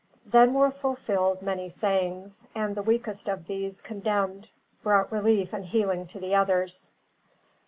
Then 0.25 0.55
were 0.55 0.71
fulfilled 0.71 1.43
many 1.43 1.69
sayings, 1.69 2.47
and 2.55 2.73
the 2.75 2.81
weakest 2.81 3.29
of 3.29 3.45
these 3.45 3.81
condemned 3.81 4.49
brought 4.81 5.11
relief 5.11 5.53
and 5.53 5.63
healing 5.63 6.07
to 6.07 6.19
the 6.19 6.33
others. 6.33 6.89